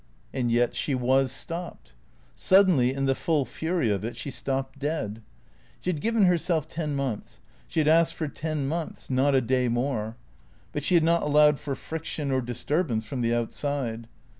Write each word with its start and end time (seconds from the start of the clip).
And 0.33 0.51
yet 0.51 0.75
she 0.75 0.95
was 0.95 1.31
stopped. 1.31 1.93
Suddenly, 2.33 2.91
in 2.91 3.05
the 3.05 3.13
full 3.13 3.45
fury 3.45 3.91
of 3.91 4.03
it, 4.03 4.17
she 4.17 4.31
stopped 4.31 4.79
dead. 4.79 5.21
She 5.81 5.91
had 5.91 6.01
given 6.01 6.23
herself 6.23 6.67
ten 6.67 6.95
months. 6.95 7.39
She 7.67 7.79
had 7.81 7.87
asked 7.87 8.15
for 8.15 8.27
ten 8.27 8.67
months; 8.67 9.11
not 9.11 9.35
a 9.35 9.41
day 9.41 9.67
more. 9.67 10.15
But 10.71 10.81
she 10.81 10.95
had 10.95 11.03
not 11.03 11.21
allowed 11.21 11.59
for 11.59 11.75
friction 11.75 12.31
or 12.31 12.41
disturbance 12.41 13.05
from 13.05 13.21
the 13.21 13.35
outside. 13.35 14.07